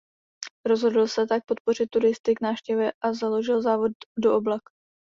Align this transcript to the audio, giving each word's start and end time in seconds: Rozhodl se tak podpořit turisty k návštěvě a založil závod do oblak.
Rozhodl 0.65 1.07
se 1.07 1.27
tak 1.27 1.45
podpořit 1.45 1.89
turisty 1.89 2.35
k 2.35 2.41
návštěvě 2.41 2.91
a 3.01 3.13
založil 3.13 3.61
závod 3.61 3.91
do 4.17 4.35
oblak. 4.35 4.61